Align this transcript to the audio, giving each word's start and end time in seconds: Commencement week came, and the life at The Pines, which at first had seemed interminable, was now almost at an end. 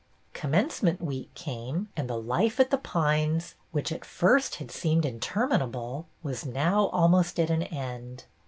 Commencement 0.33 0.99
week 0.99 1.31
came, 1.35 1.89
and 1.95 2.09
the 2.09 2.19
life 2.19 2.59
at 2.59 2.71
The 2.71 2.79
Pines, 2.79 3.53
which 3.71 3.91
at 3.91 4.03
first 4.03 4.55
had 4.55 4.71
seemed 4.71 5.05
interminable, 5.05 6.07
was 6.23 6.43
now 6.43 6.87
almost 6.87 7.39
at 7.39 7.51
an 7.51 7.61
end. 7.61 8.23